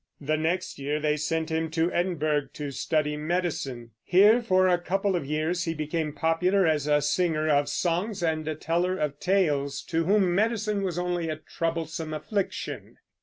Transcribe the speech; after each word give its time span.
The 0.19 0.35
next 0.35 0.79
year 0.79 0.99
they 0.99 1.15
sent 1.15 1.51
him 1.51 1.69
to 1.69 1.91
Edinburgh 1.93 2.47
to 2.53 2.71
study 2.71 3.15
medicine. 3.17 3.91
Here 4.03 4.41
for 4.41 4.67
a 4.67 4.79
couple 4.81 5.15
of 5.15 5.27
years 5.27 5.65
he 5.65 5.75
became 5.75 6.11
popular 6.11 6.65
as 6.65 6.87
a 6.87 7.03
singer 7.03 7.47
of 7.47 7.69
songs 7.69 8.23
and 8.23 8.47
a 8.47 8.55
teller 8.55 8.97
of 8.97 9.19
tales, 9.19 9.83
to 9.89 10.05
whom 10.05 10.33
medicine 10.33 10.81
was 10.81 10.97
only 10.97 11.29
a 11.29 11.35
troublesome 11.35 12.15
affliction. 12.15 12.97